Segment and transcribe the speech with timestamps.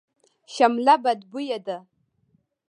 [0.55, 1.77] شمله بدبویه ده.